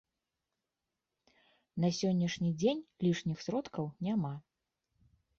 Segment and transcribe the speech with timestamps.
[1.83, 4.33] На сённяшні дзень лішніх сродкаў няма.